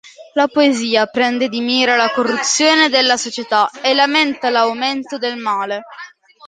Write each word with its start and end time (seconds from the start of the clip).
La 0.33 0.47
poesia 0.47 1.05
prende 1.05 1.47
di 1.47 1.61
mira 1.61 1.95
la 1.95 2.09
corruzione 2.11 2.89
della 2.89 3.17
società 3.17 3.69
e 3.83 3.93
lamenta 3.93 4.49
l'aumento 4.49 5.19
del 5.19 5.35
male. 5.37 5.83